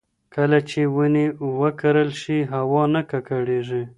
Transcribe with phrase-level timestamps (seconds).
[0.35, 1.25] کله چې ونې
[1.59, 3.83] وکرل شي، هوا نه ککړېږي.